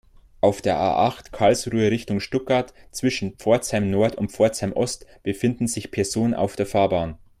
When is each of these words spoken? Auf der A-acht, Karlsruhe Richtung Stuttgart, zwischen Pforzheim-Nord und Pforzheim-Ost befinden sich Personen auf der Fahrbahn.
Auf 0.39 0.63
der 0.63 0.77
A-acht, 0.79 1.31
Karlsruhe 1.31 1.91
Richtung 1.91 2.21
Stuttgart, 2.21 2.73
zwischen 2.91 3.37
Pforzheim-Nord 3.37 4.15
und 4.15 4.31
Pforzheim-Ost 4.31 5.05
befinden 5.21 5.67
sich 5.67 5.91
Personen 5.91 6.33
auf 6.33 6.55
der 6.55 6.65
Fahrbahn. 6.65 7.19